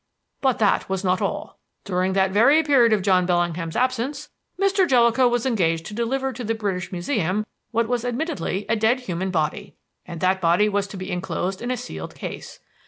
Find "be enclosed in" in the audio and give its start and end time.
10.97-11.69